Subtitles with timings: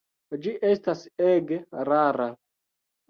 [0.45, 1.03] Ĝi estas
[1.33, 1.59] ege
[1.91, 2.29] rara.